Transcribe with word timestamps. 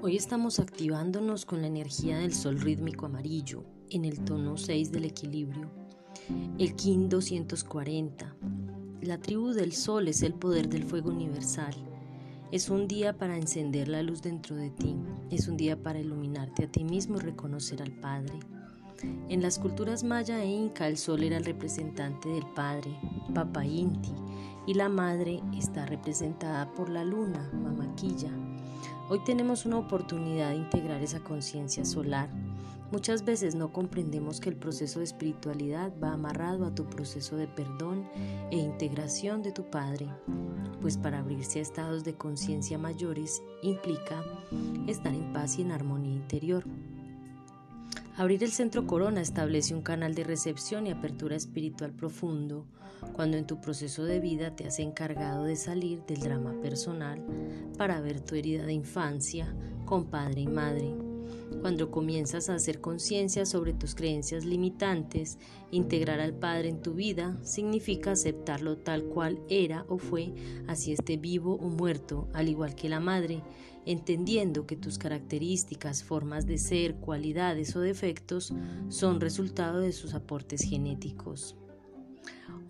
Hoy 0.00 0.14
estamos 0.14 0.60
activándonos 0.60 1.44
con 1.44 1.60
la 1.60 1.66
energía 1.66 2.18
del 2.18 2.32
sol 2.32 2.60
rítmico 2.60 3.06
amarillo 3.06 3.64
en 3.90 4.04
el 4.04 4.20
tono 4.20 4.56
6 4.56 4.92
del 4.92 5.04
equilibrio. 5.04 5.72
El 6.56 6.76
Kin 6.76 7.08
240. 7.08 8.36
La 9.02 9.18
tribu 9.18 9.48
del 9.48 9.72
sol 9.72 10.06
es 10.06 10.22
el 10.22 10.34
poder 10.34 10.68
del 10.68 10.84
fuego 10.84 11.10
universal. 11.10 11.74
Es 12.52 12.70
un 12.70 12.86
día 12.86 13.18
para 13.18 13.36
encender 13.36 13.88
la 13.88 14.04
luz 14.04 14.22
dentro 14.22 14.54
de 14.54 14.70
ti. 14.70 14.94
Es 15.32 15.48
un 15.48 15.56
día 15.56 15.82
para 15.82 15.98
iluminarte 15.98 16.66
a 16.66 16.70
ti 16.70 16.84
mismo 16.84 17.16
y 17.16 17.20
reconocer 17.20 17.82
al 17.82 17.90
Padre. 17.90 18.38
En 19.28 19.42
las 19.42 19.58
culturas 19.58 20.04
maya 20.04 20.40
e 20.40 20.48
inca 20.48 20.86
el 20.86 20.96
sol 20.96 21.24
era 21.24 21.38
el 21.38 21.44
representante 21.44 22.28
del 22.28 22.46
Padre, 22.54 22.96
Papa 23.34 23.66
Inti, 23.66 24.14
y 24.64 24.74
la 24.74 24.88
Madre 24.88 25.42
está 25.56 25.86
representada 25.86 26.72
por 26.72 26.88
la 26.88 27.04
luna, 27.04 27.50
Mamaquilla. 27.52 28.47
Hoy 29.08 29.20
tenemos 29.24 29.66
una 29.66 29.78
oportunidad 29.78 30.50
de 30.50 30.56
integrar 30.56 31.02
esa 31.02 31.20
conciencia 31.20 31.84
solar. 31.84 32.28
Muchas 32.90 33.24
veces 33.24 33.54
no 33.54 33.72
comprendemos 33.72 34.40
que 34.40 34.48
el 34.48 34.56
proceso 34.56 35.00
de 35.00 35.04
espiritualidad 35.04 35.92
va 36.02 36.12
amarrado 36.12 36.64
a 36.64 36.74
tu 36.74 36.84
proceso 36.84 37.36
de 37.36 37.46
perdón 37.46 38.08
e 38.50 38.56
integración 38.56 39.42
de 39.42 39.52
tu 39.52 39.64
Padre, 39.68 40.08
pues 40.80 40.96
para 40.96 41.18
abrirse 41.18 41.58
a 41.58 41.62
estados 41.62 42.04
de 42.04 42.14
conciencia 42.14 42.78
mayores 42.78 43.42
implica 43.62 44.22
estar 44.86 45.12
en 45.12 45.32
paz 45.32 45.58
y 45.58 45.62
en 45.62 45.72
armonía 45.72 46.14
interior. 46.14 46.64
Abrir 48.18 48.42
el 48.42 48.50
centro 48.50 48.84
corona 48.84 49.20
establece 49.20 49.76
un 49.76 49.82
canal 49.82 50.12
de 50.16 50.24
recepción 50.24 50.88
y 50.88 50.90
apertura 50.90 51.36
espiritual 51.36 51.92
profundo 51.92 52.66
cuando 53.12 53.36
en 53.36 53.46
tu 53.46 53.60
proceso 53.60 54.02
de 54.02 54.18
vida 54.18 54.56
te 54.56 54.66
has 54.66 54.80
encargado 54.80 55.44
de 55.44 55.54
salir 55.54 56.04
del 56.04 56.18
drama 56.18 56.52
personal 56.60 57.24
para 57.76 58.00
ver 58.00 58.20
tu 58.20 58.34
herida 58.34 58.66
de 58.66 58.72
infancia 58.72 59.54
con 59.84 60.06
padre 60.06 60.40
y 60.40 60.48
madre. 60.48 61.07
Cuando 61.60 61.90
comienzas 61.90 62.48
a 62.48 62.54
hacer 62.54 62.80
conciencia 62.80 63.46
sobre 63.46 63.72
tus 63.72 63.94
creencias 63.94 64.44
limitantes, 64.44 65.38
integrar 65.70 66.20
al 66.20 66.34
Padre 66.34 66.68
en 66.68 66.82
tu 66.82 66.94
vida 66.94 67.38
significa 67.42 68.12
aceptarlo 68.12 68.78
tal 68.78 69.04
cual 69.04 69.40
era 69.48 69.84
o 69.88 69.98
fue, 69.98 70.32
así 70.66 70.92
esté 70.92 71.16
vivo 71.16 71.54
o 71.54 71.68
muerto, 71.68 72.28
al 72.32 72.48
igual 72.48 72.74
que 72.74 72.88
la 72.88 73.00
Madre, 73.00 73.42
entendiendo 73.86 74.66
que 74.66 74.76
tus 74.76 74.98
características, 74.98 76.04
formas 76.04 76.46
de 76.46 76.58
ser, 76.58 76.96
cualidades 76.96 77.74
o 77.74 77.80
defectos 77.80 78.52
son 78.88 79.20
resultado 79.20 79.80
de 79.80 79.92
sus 79.92 80.14
aportes 80.14 80.62
genéticos. 80.62 81.56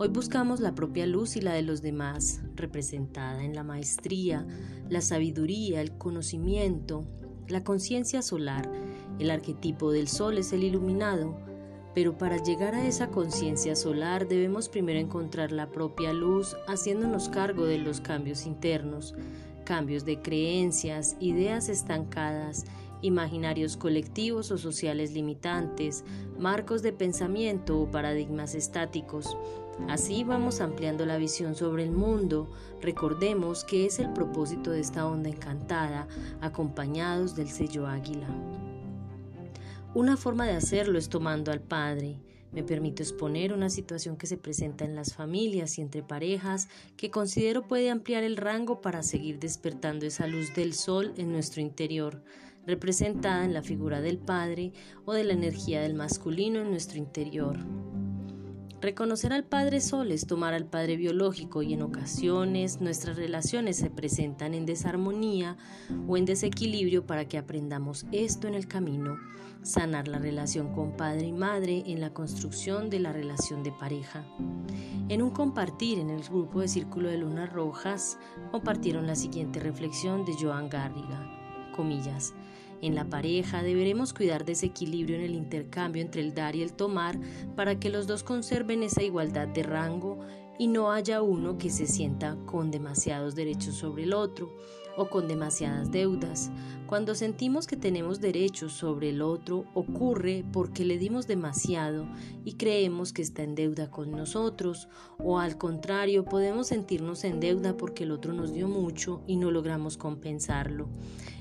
Hoy 0.01 0.09
buscamos 0.09 0.61
la 0.61 0.77
propia 0.77 1.07
luz 1.07 1.37
y 1.37 1.41
la 1.41 1.53
de 1.53 1.63
los 1.63 1.83
demás, 1.83 2.41
representada 2.55 3.45
en 3.45 3.55
la 3.55 3.65
maestría, 3.65 4.47
la 4.89 5.01
sabiduría, 5.01 5.81
el 5.81 5.99
conocimiento, 5.99 7.05
la 7.49 7.65
conciencia 7.65 8.23
solar. 8.23 8.71
El 9.19 9.31
arquetipo 9.31 9.91
del 9.91 10.09
sol 10.09 10.39
es 10.39 10.53
el 10.53 10.65
iluminado, 10.65 11.37
pero 11.95 12.17
para 12.17 12.43
llegar 12.43 12.75
a 12.75 12.87
esa 12.87 13.09
conciencia 13.09 13.75
solar 13.75 14.29
debemos 14.29 14.69
primero 14.69 14.99
encontrar 14.99 15.51
la 15.51 15.71
propia 15.71 16.13
luz 16.13 16.57
haciéndonos 16.67 17.29
cargo 17.29 17.65
de 17.65 17.79
los 17.79 18.01
cambios 18.01 18.47
internos, 18.47 19.15
cambios 19.65 20.05
de 20.05 20.21
creencias, 20.23 21.17
ideas 21.21 21.69
estancadas, 21.69 22.65
imaginarios 23.03 23.77
colectivos 23.77 24.51
o 24.51 24.59
sociales 24.59 25.13
limitantes, 25.13 26.05
marcos 26.39 26.83
de 26.83 26.93
pensamiento 26.93 27.81
o 27.81 27.91
paradigmas 27.91 28.55
estáticos. 28.55 29.37
Así 29.89 30.25
vamos 30.25 30.61
ampliando 30.61 31.07
la 31.07 31.19
visión 31.19 31.55
sobre 31.55 31.85
el 31.85 31.93
mundo. 31.93 32.51
Recordemos 32.81 33.65
que 33.65 33.87
es 33.87 33.99
el 33.99 34.13
propósito 34.13 34.71
de 34.71 34.81
esta 34.81 35.07
onda 35.07 35.29
encantada, 35.29 36.09
acompañados 36.41 37.37
del 37.37 37.49
sello 37.49 37.87
águila. 37.87 38.29
Una 39.95 40.17
forma 40.17 40.47
de 40.47 40.55
hacerlo 40.55 40.99
es 40.99 41.09
tomando 41.09 41.53
al 41.53 41.61
Padre, 41.61 42.21
me 42.53 42.63
permito 42.63 43.03
exponer 43.03 43.53
una 43.53 43.69
situación 43.69 44.17
que 44.17 44.27
se 44.27 44.39
presenta 44.39 44.85
en 44.85 44.95
las 44.95 45.15
familias 45.15 45.79
y 45.79 45.83
entre 45.83 46.03
parejas 46.03 46.69
que 46.97 47.11
considero 47.11 47.69
puede 47.69 47.91
ampliar 47.91 48.23
el 48.23 48.39
rango 48.39 48.81
para 48.81 49.03
seguir 49.03 49.39
despertando 49.39 50.07
esa 50.07 50.27
luz 50.27 50.55
del 50.55 50.73
sol 50.73 51.13
en 51.19 51.31
nuestro 51.31 51.61
interior, 51.61 52.23
representada 52.69 53.47
en 53.47 53.55
la 53.55 53.63
figura 53.63 54.03
del 54.03 54.19
Padre 54.19 54.73
o 55.07 55.15
de 55.15 55.25
la 55.25 55.33
energía 55.33 55.81
del 55.81 55.95
masculino 55.95 56.61
en 56.61 56.71
nuestro 56.71 56.99
interior. 56.99 57.59
Reconocer 58.81 59.33
al 59.33 59.43
Padre 59.43 59.81
Sol 59.81 60.13
es 60.13 60.27
tomar 60.27 60.55
al 60.55 60.67
Padre 60.67 60.97
biológico 60.97 61.63
y 61.63 61.73
en 61.73 61.83
ocasiones 61.83 62.81
nuestras 62.81 63.17
relaciones 63.17 63.79
se 63.79 63.91
presentan 63.91 64.55
en 64.55 64.67
desarmonía 64.67 65.57
o 66.07 66.17
en 66.17 66.27
desequilibrio 66.27 67.05
para 67.05 67.27
que 67.27 67.39
aprendamos 67.39 68.07
esto 68.13 68.47
en 68.47 68.55
el 68.55 68.69
camino, 68.69 69.17
sanar 69.63 70.07
la 70.07 70.19
relación 70.19 70.75
con 70.75 70.97
Padre 70.97 71.27
y 71.27 71.33
Madre 71.33 71.83
en 71.87 72.01
la 72.01 72.13
construcción 72.13 72.91
de 72.91 73.01
la 73.01 73.13
relación 73.13 73.65
de 73.65 73.73
pareja. 73.73 74.25
En 75.09 75.23
un 75.23 75.31
compartir 75.31 75.99
en 75.99 76.11
el 76.11 76.23
grupo 76.23 76.61
de 76.61 76.69
Círculo 76.69 77.09
de 77.09 77.17
Lunas 77.17 77.51
Rojas 77.51 78.19
compartieron 78.53 79.07
la 79.07 79.17
siguiente 79.17 79.59
reflexión 79.59 80.27
de 80.27 80.35
Joan 80.39 80.69
Garriga, 80.69 81.73
comillas, 81.75 82.35
en 82.81 82.95
la 82.95 83.09
pareja 83.09 83.63
deberemos 83.63 84.13
cuidar 84.13 84.45
de 84.45 84.53
ese 84.53 84.67
equilibrio 84.67 85.17
en 85.17 85.23
el 85.23 85.35
intercambio 85.35 86.03
entre 86.03 86.23
el 86.23 86.35
dar 86.35 86.57
y 86.57 86.63
el 86.63 86.73
tomar 86.73 87.19
para 87.57 87.79
que 87.79 87.91
los 87.91 88.07
dos 88.07 88.23
conserven 88.23 88.83
esa 88.83 89.03
igualdad 89.03 89.49
de 89.49 89.63
rango 89.63 90.21
y 90.59 90.67
no 90.67 90.91
haya 90.91 91.23
uno 91.23 91.59
que 91.59 91.71
se 91.71 91.87
sienta 91.87 92.37
con 92.47 92.71
demasiados 92.71 93.35
derechos 93.35 93.77
sobre 93.77 94.03
el 94.05 94.13
otro 94.13 94.51
o 94.99 95.09
con 95.09 95.29
demasiadas 95.29 95.91
deudas. 95.91 96.51
Cuando 96.87 97.15
sentimos 97.15 97.67
que 97.67 97.77
tenemos 97.77 98.21
derechos 98.21 98.73
sobre 98.73 99.11
el 99.11 99.23
otro, 99.23 99.65
ocurre 99.75 100.45
porque 100.53 100.85
le 100.85 100.99
dimos 100.99 101.27
demasiado 101.27 102.09
y 102.45 102.55
creemos 102.55 103.13
que 103.13 103.23
está 103.23 103.43
en 103.43 103.55
deuda 103.55 103.91
con 103.91 104.11
nosotros, 104.11 104.89
o 105.19 105.39
al 105.39 105.57
contrario, 105.57 106.25
podemos 106.25 106.67
sentirnos 106.67 107.25
en 107.25 107.41
deuda 107.41 107.77
porque 107.77 108.05
el 108.05 108.11
otro 108.11 108.33
nos 108.33 108.53
dio 108.53 108.69
mucho 108.69 109.23
y 109.27 109.37
no 109.37 109.51
logramos 109.51 109.97
compensarlo. 109.97 110.89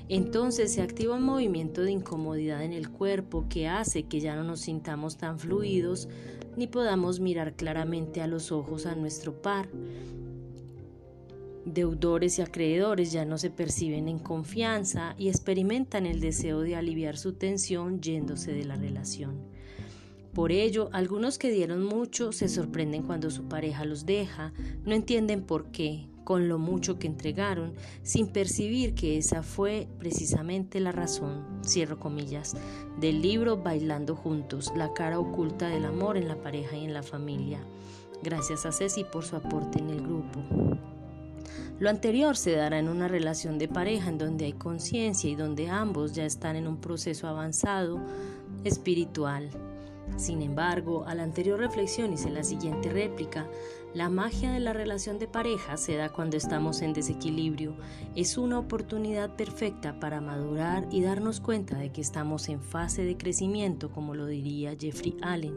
Entonces 0.08 0.72
se 0.72 0.80
activa 0.80 1.16
un 1.16 1.24
movimiento 1.24 1.82
de 1.82 1.92
incomodidad 1.92 2.62
en 2.62 2.72
el 2.72 2.90
cuerpo 2.90 3.46
que 3.48 3.68
hace 3.68 4.04
que 4.04 4.20
ya 4.20 4.36
no 4.36 4.44
nos 4.44 4.60
sintamos 4.60 5.18
tan 5.18 5.38
fluidos 5.38 6.08
ni 6.56 6.66
podamos 6.66 7.20
mirar 7.20 7.54
claramente 7.54 8.20
a 8.20 8.26
los 8.26 8.50
ojos 8.50 8.86
a 8.86 8.94
nuestro 8.94 9.42
par. 9.42 9.68
Deudores 11.74 12.38
y 12.38 12.42
acreedores 12.42 13.12
ya 13.12 13.26
no 13.26 13.36
se 13.36 13.50
perciben 13.50 14.08
en 14.08 14.18
confianza 14.18 15.14
y 15.18 15.28
experimentan 15.28 16.06
el 16.06 16.18
deseo 16.18 16.62
de 16.62 16.76
aliviar 16.76 17.18
su 17.18 17.34
tensión 17.34 18.00
yéndose 18.00 18.52
de 18.52 18.64
la 18.64 18.76
relación. 18.76 19.36
Por 20.32 20.50
ello, 20.50 20.88
algunos 20.92 21.36
que 21.36 21.50
dieron 21.50 21.84
mucho 21.84 22.32
se 22.32 22.48
sorprenden 22.48 23.02
cuando 23.02 23.30
su 23.30 23.48
pareja 23.48 23.84
los 23.84 24.06
deja, 24.06 24.54
no 24.86 24.94
entienden 24.94 25.42
por 25.42 25.66
qué, 25.66 26.06
con 26.24 26.48
lo 26.48 26.58
mucho 26.58 26.98
que 26.98 27.06
entregaron, 27.06 27.74
sin 28.02 28.28
percibir 28.28 28.94
que 28.94 29.18
esa 29.18 29.42
fue 29.42 29.88
precisamente 29.98 30.80
la 30.80 30.92
razón, 30.92 31.44
cierro 31.62 32.00
comillas, 32.00 32.56
del 32.98 33.20
libro 33.20 33.58
Bailando 33.58 34.16
Juntos, 34.16 34.72
la 34.74 34.94
cara 34.94 35.18
oculta 35.18 35.68
del 35.68 35.84
amor 35.84 36.16
en 36.16 36.28
la 36.28 36.40
pareja 36.40 36.78
y 36.78 36.84
en 36.86 36.94
la 36.94 37.02
familia. 37.02 37.60
Gracias 38.22 38.64
a 38.64 38.72
Ceci 38.72 39.04
por 39.04 39.24
su 39.24 39.36
aporte 39.36 39.80
en 39.80 39.90
el 39.90 40.00
grupo. 40.00 40.40
Lo 41.78 41.90
anterior 41.90 42.36
se 42.36 42.52
dará 42.52 42.78
en 42.78 42.88
una 42.88 43.08
relación 43.08 43.58
de 43.58 43.68
pareja 43.68 44.10
en 44.10 44.18
donde 44.18 44.46
hay 44.46 44.52
conciencia 44.52 45.30
y 45.30 45.36
donde 45.36 45.68
ambos 45.68 46.12
ya 46.12 46.24
están 46.24 46.56
en 46.56 46.66
un 46.66 46.78
proceso 46.78 47.28
avanzado 47.28 48.00
espiritual. 48.64 49.50
Sin 50.16 50.42
embargo, 50.42 51.04
a 51.06 51.14
la 51.14 51.22
anterior 51.22 51.58
reflexión 51.58 52.12
hice 52.12 52.30
la 52.30 52.42
siguiente 52.42 52.90
réplica. 52.90 53.46
La 53.94 54.08
magia 54.08 54.52
de 54.52 54.60
la 54.60 54.72
relación 54.72 55.18
de 55.18 55.28
pareja 55.28 55.76
se 55.76 55.96
da 55.96 56.10
cuando 56.10 56.36
estamos 56.36 56.82
en 56.82 56.92
desequilibrio. 56.92 57.76
Es 58.16 58.36
una 58.36 58.58
oportunidad 58.58 59.36
perfecta 59.36 59.98
para 60.00 60.20
madurar 60.20 60.86
y 60.90 61.02
darnos 61.02 61.40
cuenta 61.40 61.78
de 61.78 61.90
que 61.92 62.00
estamos 62.00 62.48
en 62.48 62.60
fase 62.60 63.04
de 63.04 63.16
crecimiento, 63.16 63.90
como 63.90 64.14
lo 64.14 64.26
diría 64.26 64.76
Jeffrey 64.78 65.16
Allen. 65.22 65.54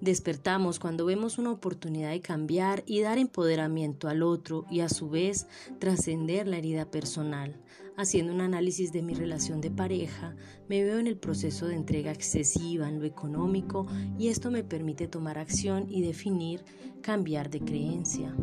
Despertamos 0.00 0.78
cuando 0.78 1.06
vemos 1.06 1.38
una 1.38 1.50
oportunidad 1.50 2.10
de 2.10 2.20
cambiar 2.20 2.82
y 2.86 3.00
dar 3.00 3.18
empoderamiento 3.18 4.08
al 4.08 4.22
otro 4.22 4.66
y 4.70 4.80
a 4.80 4.88
su 4.88 5.08
vez 5.08 5.46
trascender 5.78 6.46
la 6.46 6.58
herida 6.58 6.90
personal. 6.90 7.60
Haciendo 7.96 8.32
un 8.32 8.40
análisis 8.40 8.92
de 8.92 9.02
mi 9.02 9.14
relación 9.14 9.60
de 9.60 9.70
pareja, 9.70 10.34
me 10.68 10.82
veo 10.82 10.98
en 10.98 11.06
el 11.06 11.16
proceso 11.16 11.66
de 11.66 11.76
entrega 11.76 12.10
excesiva 12.10 12.88
en 12.88 12.98
lo 12.98 13.06
económico 13.06 13.86
y 14.18 14.28
esto 14.28 14.50
me 14.50 14.64
permite 14.64 15.06
tomar 15.06 15.38
acción 15.38 15.86
y 15.88 16.02
definir 16.02 16.64
cambiar 17.00 17.50
de 17.50 17.60
creencia. 17.60 18.34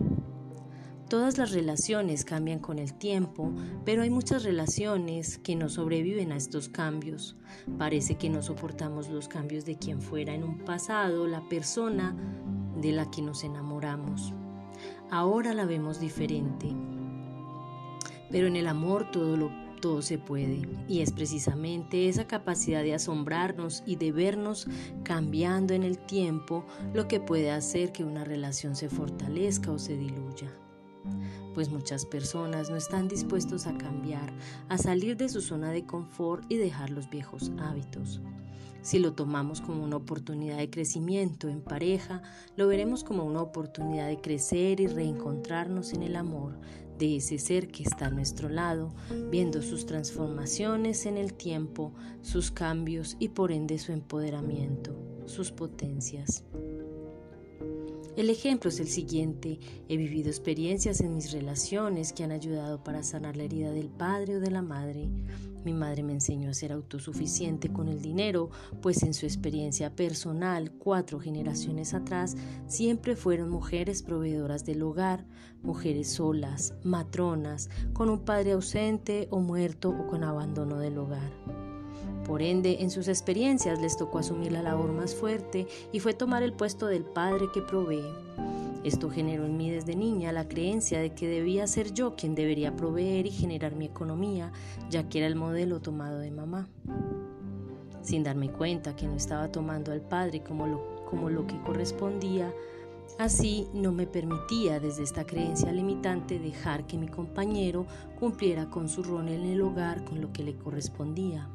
Todas 1.11 1.37
las 1.37 1.51
relaciones 1.51 2.23
cambian 2.23 2.59
con 2.59 2.79
el 2.79 2.93
tiempo, 2.93 3.51
pero 3.83 4.03
hay 4.03 4.09
muchas 4.09 4.45
relaciones 4.45 5.39
que 5.39 5.57
no 5.57 5.67
sobreviven 5.67 6.31
a 6.31 6.37
estos 6.37 6.69
cambios. 6.69 7.35
Parece 7.77 8.15
que 8.15 8.29
no 8.29 8.41
soportamos 8.41 9.09
los 9.09 9.27
cambios 9.27 9.65
de 9.65 9.77
quien 9.77 10.01
fuera 10.01 10.33
en 10.33 10.45
un 10.45 10.59
pasado 10.59 11.27
la 11.27 11.41
persona 11.49 12.15
de 12.79 12.93
la 12.93 13.11
que 13.11 13.21
nos 13.21 13.43
enamoramos. 13.43 14.33
Ahora 15.09 15.53
la 15.53 15.65
vemos 15.65 15.99
diferente. 15.99 16.73
Pero 18.29 18.47
en 18.47 18.55
el 18.55 18.67
amor 18.67 19.11
todo, 19.11 19.51
todo 19.81 20.01
se 20.01 20.17
puede. 20.17 20.61
Y 20.87 21.01
es 21.01 21.11
precisamente 21.11 22.07
esa 22.07 22.25
capacidad 22.25 22.83
de 22.83 22.93
asombrarnos 22.93 23.83
y 23.85 23.97
de 23.97 24.13
vernos 24.13 24.65
cambiando 25.03 25.73
en 25.73 25.83
el 25.83 25.97
tiempo 25.97 26.65
lo 26.93 27.09
que 27.09 27.19
puede 27.19 27.51
hacer 27.51 27.91
que 27.91 28.05
una 28.05 28.23
relación 28.23 28.77
se 28.77 28.87
fortalezca 28.87 29.73
o 29.73 29.77
se 29.77 29.97
diluya. 29.97 30.53
Pues 31.53 31.69
muchas 31.69 32.05
personas 32.05 32.69
no 32.69 32.75
están 32.75 33.07
dispuestos 33.07 33.67
a 33.67 33.77
cambiar, 33.77 34.31
a 34.69 34.77
salir 34.77 35.17
de 35.17 35.29
su 35.29 35.41
zona 35.41 35.71
de 35.71 35.85
confort 35.85 36.45
y 36.49 36.57
dejar 36.57 36.89
los 36.89 37.09
viejos 37.09 37.51
hábitos. 37.59 38.21
Si 38.81 38.97
lo 38.97 39.13
tomamos 39.13 39.61
como 39.61 39.83
una 39.83 39.97
oportunidad 39.97 40.57
de 40.57 40.69
crecimiento 40.69 41.49
en 41.49 41.61
pareja, 41.61 42.23
lo 42.55 42.67
veremos 42.67 43.03
como 43.03 43.23
una 43.23 43.41
oportunidad 43.41 44.07
de 44.07 44.19
crecer 44.19 44.79
y 44.79 44.87
reencontrarnos 44.87 45.93
en 45.93 46.01
el 46.01 46.15
amor 46.15 46.57
de 46.97 47.17
ese 47.17 47.37
ser 47.37 47.67
que 47.67 47.83
está 47.83 48.07
a 48.07 48.11
nuestro 48.11 48.49
lado, 48.49 48.93
viendo 49.29 49.61
sus 49.61 49.85
transformaciones 49.85 51.05
en 51.05 51.17
el 51.17 51.33
tiempo, 51.33 51.93
sus 52.21 52.51
cambios 52.51 53.17
y 53.19 53.29
por 53.29 53.51
ende 53.51 53.77
su 53.77 53.91
empoderamiento, 53.91 54.95
sus 55.25 55.51
potencias. 55.51 56.43
El 58.17 58.29
ejemplo 58.29 58.69
es 58.69 58.79
el 58.81 58.89
siguiente. 58.89 59.57
He 59.87 59.95
vivido 59.95 60.29
experiencias 60.29 60.99
en 60.99 61.15
mis 61.15 61.31
relaciones 61.31 62.11
que 62.11 62.25
han 62.25 62.31
ayudado 62.31 62.83
para 62.83 63.03
sanar 63.03 63.37
la 63.37 63.43
herida 63.43 63.71
del 63.71 63.87
padre 63.87 64.35
o 64.35 64.39
de 64.41 64.51
la 64.51 64.61
madre. 64.61 65.09
Mi 65.63 65.73
madre 65.73 66.03
me 66.03 66.11
enseñó 66.11 66.49
a 66.49 66.53
ser 66.53 66.73
autosuficiente 66.73 67.71
con 67.71 67.87
el 67.87 68.01
dinero, 68.01 68.49
pues 68.81 69.03
en 69.03 69.13
su 69.13 69.25
experiencia 69.25 69.95
personal, 69.95 70.71
cuatro 70.71 71.21
generaciones 71.21 71.93
atrás, 71.93 72.35
siempre 72.67 73.15
fueron 73.15 73.49
mujeres 73.49 74.03
proveedoras 74.03 74.65
del 74.65 74.81
hogar, 74.83 75.25
mujeres 75.61 76.11
solas, 76.11 76.73
matronas, 76.83 77.69
con 77.93 78.09
un 78.09 78.25
padre 78.25 78.51
ausente 78.53 79.27
o 79.31 79.39
muerto 79.39 79.89
o 79.89 80.07
con 80.07 80.23
abandono 80.23 80.79
del 80.79 80.97
hogar. 80.97 81.70
Por 82.25 82.41
ende, 82.41 82.77
en 82.81 82.91
sus 82.91 83.07
experiencias 83.07 83.79
les 83.79 83.97
tocó 83.97 84.19
asumir 84.19 84.51
la 84.51 84.61
labor 84.61 84.91
más 84.91 85.15
fuerte 85.15 85.67
y 85.91 85.99
fue 85.99 86.13
tomar 86.13 86.43
el 86.43 86.53
puesto 86.53 86.87
del 86.87 87.03
padre 87.03 87.47
que 87.53 87.61
provee. 87.61 88.05
Esto 88.83 89.11
generó 89.11 89.45
en 89.45 89.57
mí 89.57 89.69
desde 89.69 89.95
niña 89.95 90.31
la 90.31 90.47
creencia 90.47 90.99
de 90.99 91.13
que 91.13 91.27
debía 91.27 91.67
ser 91.67 91.93
yo 91.93 92.15
quien 92.15 92.33
debería 92.33 92.75
proveer 92.75 93.27
y 93.27 93.31
generar 93.31 93.75
mi 93.75 93.85
economía, 93.85 94.51
ya 94.89 95.07
que 95.07 95.19
era 95.19 95.27
el 95.27 95.35
modelo 95.35 95.81
tomado 95.81 96.17
de 96.17 96.31
mamá. 96.31 96.67
Sin 98.01 98.23
darme 98.23 98.51
cuenta 98.51 98.95
que 98.95 99.07
no 99.07 99.15
estaba 99.15 99.51
tomando 99.51 99.91
al 99.91 100.01
padre 100.01 100.41
como 100.41 100.65
lo, 100.65 101.05
como 101.05 101.29
lo 101.29 101.45
que 101.45 101.61
correspondía, 101.61 102.51
así 103.19 103.67
no 103.71 103.91
me 103.91 104.07
permitía 104.07 104.79
desde 104.79 105.03
esta 105.03 105.25
creencia 105.25 105.71
limitante 105.71 106.39
dejar 106.39 106.87
que 106.87 106.97
mi 106.97 107.07
compañero 107.07 107.85
cumpliera 108.19 108.67
con 108.69 108.89
su 108.89 109.03
rol 109.03 109.27
en 109.27 109.43
el 109.43 109.61
hogar 109.61 110.03
con 110.05 110.21
lo 110.21 110.33
que 110.33 110.43
le 110.43 110.55
correspondía. 110.55 111.47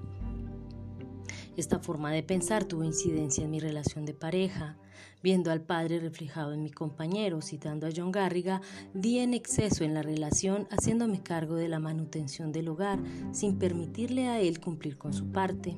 Esta 1.57 1.79
forma 1.79 2.13
de 2.13 2.23
pensar 2.23 2.65
tuvo 2.65 2.85
incidencia 2.85 3.45
en 3.45 3.51
mi 3.51 3.61
relación 3.61 4.05
de 4.05 4.13
pareja. 4.13 4.77
Viendo 5.23 5.51
al 5.51 5.63
padre 5.63 5.99
reflejado 5.99 6.53
en 6.53 6.63
mi 6.63 6.71
compañero, 6.71 7.41
citando 7.41 7.87
a 7.87 7.91
John 7.95 8.13
Garriga, 8.13 8.61
di 8.93 9.19
en 9.19 9.33
exceso 9.33 9.83
en 9.83 9.95
la 9.95 10.03
relación 10.03 10.69
haciéndome 10.71 11.23
cargo 11.23 11.55
de 11.55 11.69
la 11.69 11.79
manutención 11.79 12.53
del 12.53 12.69
hogar 12.69 12.99
sin 13.33 13.59
permitirle 13.59 14.29
a 14.29 14.39
él 14.39 14.61
cumplir 14.61 14.99
con 14.99 15.15
su 15.15 15.33
parte. 15.33 15.77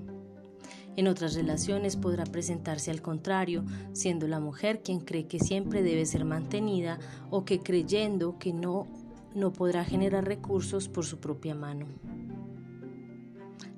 En 0.97 1.07
otras 1.07 1.35
relaciones 1.35 1.97
podrá 1.97 2.25
presentarse 2.25 2.91
al 2.91 3.01
contrario, 3.01 3.65
siendo 3.93 4.27
la 4.27 4.41
mujer 4.41 4.83
quien 4.83 4.99
cree 4.99 5.29
que 5.29 5.39
siempre 5.39 5.85
debe 5.85 6.05
ser 6.07 6.25
mantenida 6.25 6.99
o 7.31 7.45
que 7.45 7.61
creyendo 7.61 8.37
que 8.41 8.53
no, 8.53 8.89
no 9.33 9.53
podrá 9.53 9.85
generar 9.85 10.25
recursos 10.27 10.89
por 10.89 11.07
su 11.07 11.19
propia 11.21 11.55
mano. 11.55 11.87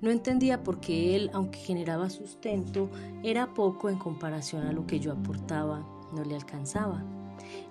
No 0.00 0.10
entendía 0.10 0.62
por 0.62 0.80
qué 0.80 1.16
él, 1.16 1.30
aunque 1.32 1.58
generaba 1.58 2.10
sustento, 2.10 2.90
era 3.22 3.54
poco 3.54 3.88
en 3.88 3.98
comparación 3.98 4.66
a 4.66 4.72
lo 4.72 4.86
que 4.86 5.00
yo 5.00 5.12
aportaba, 5.12 5.86
no 6.12 6.24
le 6.24 6.34
alcanzaba. 6.34 7.04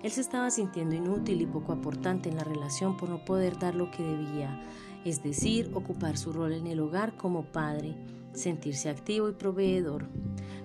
Él 0.02 0.10
se 0.10 0.20
estaba 0.20 0.50
sintiendo 0.50 0.94
inútil 0.94 1.40
y 1.40 1.46
poco 1.46 1.72
aportante 1.72 2.28
en 2.28 2.36
la 2.36 2.44
relación 2.44 2.96
por 2.96 3.08
no 3.08 3.24
poder 3.24 3.58
dar 3.58 3.74
lo 3.74 3.90
que 3.90 4.02
debía, 4.02 4.62
es 5.04 5.22
decir, 5.22 5.70
ocupar 5.74 6.16
su 6.16 6.32
rol 6.32 6.52
en 6.52 6.66
el 6.66 6.80
hogar 6.80 7.16
como 7.16 7.44
padre, 7.44 7.94
sentirse 8.32 8.88
activo 8.88 9.28
y 9.28 9.32
proveedor. 9.32 10.06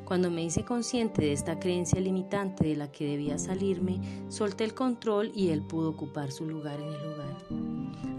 Cuando 0.05 0.29
me 0.29 0.43
hice 0.43 0.63
consciente 0.63 1.23
de 1.23 1.33
esta 1.33 1.59
creencia 1.59 1.99
limitante 1.99 2.67
de 2.67 2.75
la 2.75 2.91
que 2.91 3.07
debía 3.07 3.39
salirme, 3.39 3.99
solté 4.29 4.63
el 4.63 4.75
control 4.75 5.31
y 5.33 5.49
él 5.49 5.61
pudo 5.63 5.89
ocupar 5.89 6.31
su 6.31 6.45
lugar 6.45 6.79
en 6.79 6.89
el 6.89 7.05
hogar. 7.07 7.37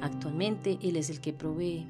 Actualmente 0.00 0.78
él 0.82 0.96
es 0.96 1.10
el 1.10 1.20
que 1.20 1.32
provee, 1.32 1.86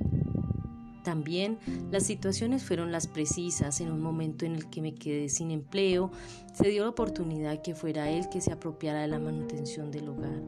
también 1.06 1.58
las 1.92 2.02
situaciones 2.02 2.64
fueron 2.64 2.90
las 2.90 3.06
precisas. 3.06 3.80
En 3.80 3.92
un 3.92 4.02
momento 4.02 4.44
en 4.44 4.56
el 4.56 4.68
que 4.68 4.82
me 4.82 4.92
quedé 4.92 5.28
sin 5.28 5.52
empleo, 5.52 6.10
se 6.52 6.68
dio 6.68 6.82
la 6.82 6.90
oportunidad 6.90 7.62
que 7.62 7.76
fuera 7.76 8.10
él 8.10 8.28
que 8.28 8.40
se 8.40 8.50
apropiara 8.52 9.02
de 9.02 9.06
la 9.06 9.20
manutención 9.20 9.92
del 9.92 10.08
hogar. 10.08 10.42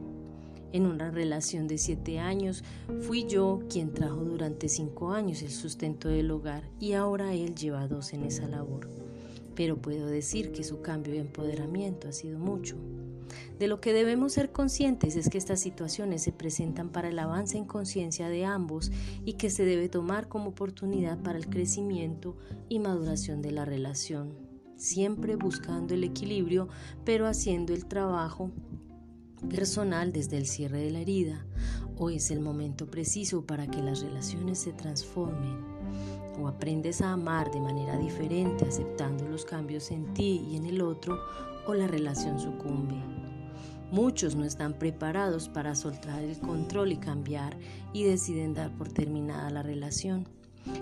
En 0.73 0.85
una 0.85 1.11
relación 1.11 1.69
de 1.69 1.77
siete 1.77 2.19
años, 2.19 2.65
fui 2.99 3.25
yo 3.25 3.61
quien 3.69 3.93
trajo 3.93 4.17
durante 4.17 4.67
cinco 4.67 5.13
años 5.13 5.43
el 5.43 5.51
sustento 5.51 6.09
del 6.09 6.29
hogar 6.29 6.69
y 6.77 6.91
ahora 6.91 7.33
él 7.33 7.55
lleva 7.55 7.87
dos 7.87 8.11
en 8.11 8.25
esa 8.25 8.45
labor. 8.45 8.89
Pero 9.55 9.77
puedo 9.77 10.07
decir 10.07 10.51
que 10.51 10.65
su 10.65 10.81
cambio 10.81 11.13
de 11.13 11.19
empoderamiento 11.19 12.09
ha 12.09 12.11
sido 12.11 12.37
mucho. 12.37 12.75
De 13.59 13.67
lo 13.67 13.81
que 13.81 13.93
debemos 13.93 14.33
ser 14.33 14.51
conscientes 14.51 15.15
es 15.15 15.29
que 15.29 15.37
estas 15.37 15.59
situaciones 15.59 16.23
se 16.23 16.31
presentan 16.31 16.89
para 16.89 17.09
el 17.09 17.19
avance 17.19 17.57
en 17.57 17.65
conciencia 17.65 18.29
de 18.29 18.45
ambos 18.45 18.91
y 19.25 19.33
que 19.33 19.49
se 19.49 19.65
debe 19.65 19.89
tomar 19.89 20.27
como 20.27 20.49
oportunidad 20.49 21.17
para 21.19 21.37
el 21.37 21.49
crecimiento 21.49 22.37
y 22.69 22.79
maduración 22.79 23.41
de 23.41 23.51
la 23.51 23.65
relación, 23.65 24.33
siempre 24.77 25.35
buscando 25.35 25.93
el 25.93 26.03
equilibrio, 26.03 26.69
pero 27.03 27.27
haciendo 27.27 27.73
el 27.73 27.85
trabajo 27.85 28.51
personal 29.47 30.11
desde 30.11 30.37
el 30.37 30.45
cierre 30.45 30.79
de 30.79 30.91
la 30.91 30.99
herida. 30.99 31.45
Hoy 31.97 32.15
es 32.15 32.31
el 32.31 32.39
momento 32.39 32.89
preciso 32.89 33.45
para 33.45 33.67
que 33.67 33.81
las 33.81 34.01
relaciones 34.01 34.59
se 34.59 34.73
transformen. 34.73 35.57
O 36.39 36.47
aprendes 36.47 37.01
a 37.01 37.11
amar 37.11 37.51
de 37.51 37.59
manera 37.59 37.97
diferente 37.97 38.65
aceptando 38.65 39.27
los 39.27 39.43
cambios 39.43 39.91
en 39.91 40.13
ti 40.13 40.45
y 40.49 40.55
en 40.55 40.65
el 40.65 40.81
otro, 40.81 41.19
o 41.67 41.73
la 41.73 41.87
relación 41.87 42.39
sucumbe. 42.39 43.18
Muchos 43.91 44.35
no 44.35 44.45
están 44.45 44.73
preparados 44.73 45.49
para 45.49 45.75
soltar 45.75 46.23
el 46.23 46.37
control 46.39 46.91
y 46.91 46.97
cambiar 46.97 47.57
y 47.91 48.03
deciden 48.03 48.53
dar 48.53 48.71
por 48.71 48.89
terminada 48.89 49.49
la 49.49 49.63
relación. 49.63 50.27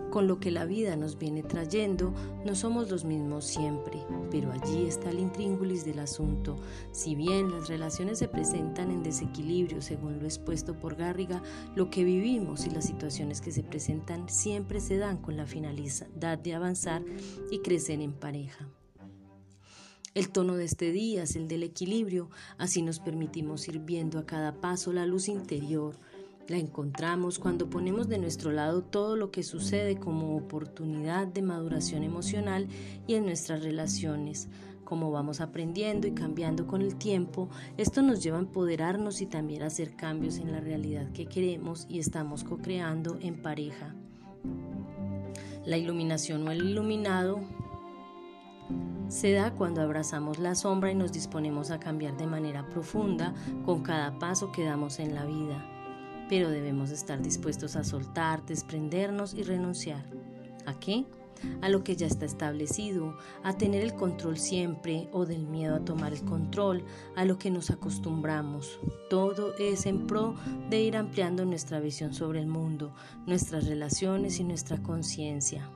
Con 0.10 0.28
lo 0.28 0.40
que 0.40 0.52
la 0.52 0.66
vida 0.66 0.96
nos 0.96 1.18
viene 1.18 1.44
trayendo, 1.44 2.14
no 2.46 2.56
somos 2.56 2.90
los 2.90 3.06
mismos 3.06 3.46
siempre, 3.46 4.04
pero 4.32 4.52
allí 4.52 4.86
está 4.86 5.10
el 5.10 5.20
intríngulis 5.20 5.86
del 5.86 6.00
asunto. 6.00 6.56
Si 6.92 7.16
bien 7.16 7.52
las 7.52 7.70
relaciones 7.70 8.20
se 8.20 8.28
presentan 8.28 8.92
en 8.92 9.04
desequilibrio, 9.04 9.82
según 9.82 10.20
lo 10.20 10.26
expuesto 10.26 10.74
por 10.74 10.96
Garriga, 10.96 11.42
lo 11.76 11.90
que 11.90 12.04
vivimos 12.04 12.66
y 12.66 12.72
las 12.72 12.86
situaciones 12.86 13.40
que 13.40 13.52
se 13.52 13.64
presentan 13.64 14.28
siempre 14.28 14.80
se 14.80 14.98
dan 14.98 15.18
con 15.18 15.38
la 15.38 15.46
finalidad 15.46 16.08
de 16.38 16.54
avanzar 16.54 17.04
y 17.52 17.60
crecer 17.60 18.02
en 18.02 18.14
pareja. 18.14 18.68
El 20.18 20.30
tono 20.30 20.56
de 20.56 20.66
este 20.66 20.92
día 20.92 21.22
es 21.22 21.36
el 21.36 21.48
del 21.48 21.62
equilibrio, 21.62 22.32
así 22.58 22.82
nos 22.82 23.00
permitimos 23.00 23.68
ir 23.68 23.78
viendo 23.78 24.18
a 24.18 24.26
cada 24.26 24.52
paso 24.52 24.92
la 24.92 25.06
luz 25.06 25.30
interior. 25.30 25.96
La 26.48 26.58
encontramos 26.58 27.38
cuando 27.38 27.70
ponemos 27.70 28.10
de 28.10 28.18
nuestro 28.18 28.52
lado 28.52 28.82
todo 28.82 29.16
lo 29.16 29.30
que 29.30 29.44
sucede 29.44 30.00
como 30.00 30.36
oportunidad 30.36 31.28
de 31.28 31.44
maduración 31.44 32.02
emocional 32.02 32.68
y 33.06 33.14
en 33.14 33.26
nuestras 33.26 33.62
relaciones. 33.62 34.48
Como 34.84 35.12
vamos 35.12 35.40
aprendiendo 35.40 36.08
y 36.08 36.14
cambiando 36.14 36.66
con 36.66 36.82
el 36.82 36.96
tiempo, 36.96 37.48
esto 37.78 38.02
nos 38.02 38.24
lleva 38.24 38.38
a 38.38 38.42
empoderarnos 38.42 39.22
y 39.22 39.28
también 39.28 39.62
a 39.62 39.68
hacer 39.68 39.96
cambios 39.96 40.40
en 40.40 40.52
la 40.52 40.60
realidad 40.60 41.12
que 41.12 41.28
queremos 41.28 41.86
y 41.90 42.00
estamos 42.00 42.44
co-creando 42.44 43.20
en 43.22 43.40
pareja. 43.40 43.94
La 45.64 45.78
iluminación 45.78 46.48
o 46.48 46.52
el 46.52 46.68
iluminado 46.68 47.67
se 49.10 49.32
da 49.32 49.54
cuando 49.54 49.82
abrazamos 49.82 50.38
la 50.38 50.56
sombra 50.56 50.92
y 50.92 50.96
nos 50.96 51.14
disponemos 51.14 51.72
a 51.72 51.80
cambiar 51.80 52.18
de 52.18 52.28
manera 52.28 52.68
profunda 52.70 53.34
con 53.66 53.82
cada 53.82 54.20
paso 54.20 54.52
que 54.52 54.66
damos 54.66 55.00
en 55.00 55.16
la 55.16 55.26
vida. 55.26 55.66
Pero 56.30 56.50
debemos 56.50 56.92
estar 56.92 57.22
dispuestos 57.22 57.76
a 57.76 57.84
soltar, 57.84 58.46
desprendernos 58.46 59.34
y 59.34 59.44
renunciar. 59.44 60.04
¿A 60.66 60.78
qué? 60.78 61.06
A 61.62 61.70
lo 61.70 61.84
que 61.84 61.96
ya 61.96 62.08
está 62.08 62.26
establecido, 62.26 63.18
a 63.44 63.54
tener 63.54 63.84
el 63.84 63.94
control 63.94 64.38
siempre 64.38 65.08
o 65.14 65.26
del 65.26 65.48
miedo 65.48 65.76
a 65.76 65.86
tomar 65.86 66.12
el 66.12 66.24
control, 66.24 66.84
a 67.16 67.24
lo 67.24 67.38
que 67.38 67.52
nos 67.52 67.70
acostumbramos. 67.70 68.80
Todo 69.10 69.56
es 69.58 69.86
en 69.86 70.08
pro 70.08 70.36
de 70.70 70.82
ir 70.82 70.98
ampliando 70.98 71.46
nuestra 71.46 71.80
visión 71.80 72.14
sobre 72.14 72.42
el 72.42 72.48
mundo, 72.48 72.94
nuestras 73.26 73.68
relaciones 73.68 74.40
y 74.40 74.44
nuestra 74.44 74.82
conciencia. 74.82 75.70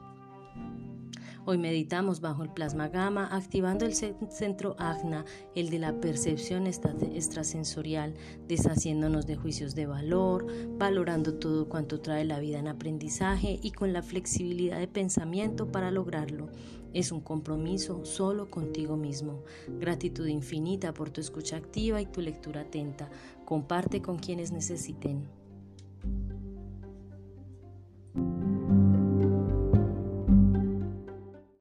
Hoy 1.44 1.58
meditamos 1.58 2.22
bajo 2.22 2.44
el 2.44 2.52
plasma 2.52 2.88
gamma, 2.88 3.28
activando 3.32 3.84
el 3.84 3.96
centro 3.96 4.76
agna, 4.78 5.26
el 5.56 5.72
de 5.72 5.80
la 5.80 6.00
percepción 6.00 6.68
extrasensorial, 6.68 8.14
deshaciéndonos 8.48 9.26
de 9.26 9.38
juicios 9.38 9.74
de 9.74 9.88
valor, 9.88 10.46
valorando 10.78 11.34
todo 11.34 11.68
cuanto 11.68 12.00
trae 12.00 12.26
la 12.26 12.40
vida 12.40 12.60
en 12.60 12.68
aprendizaje 12.68 13.60
y 13.64 13.72
con 13.72 13.92
la 13.92 14.04
flexibilidad 14.04 14.78
de 14.78 14.88
pensamiento 14.88 15.72
para 15.72 15.90
lograrlo. 15.90 16.50
Es 16.94 17.12
un 17.12 17.22
compromiso 17.22 18.06
solo 18.06 18.52
contigo 18.52 18.96
mismo. 18.96 19.42
Gratitud 19.80 20.28
infinita 20.28 20.94
por 20.94 21.10
tu 21.10 21.22
escucha 21.22 21.58
activa 21.58 22.00
y 22.02 22.06
tu 22.06 22.22
lectura 22.22 22.62
atenta. 22.62 23.10
Comparte 23.46 24.04
con 24.04 24.20
quienes 24.20 24.52
necesiten. 24.52 25.41